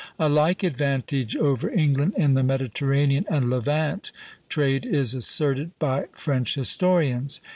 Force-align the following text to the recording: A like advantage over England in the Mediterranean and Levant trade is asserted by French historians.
A 0.17 0.27
like 0.27 0.63
advantage 0.63 1.35
over 1.37 1.69
England 1.69 2.15
in 2.17 2.33
the 2.33 2.41
Mediterranean 2.41 3.23
and 3.29 3.51
Levant 3.51 4.11
trade 4.49 4.83
is 4.83 5.13
asserted 5.13 5.77
by 5.77 6.05
French 6.13 6.55
historians. 6.55 7.39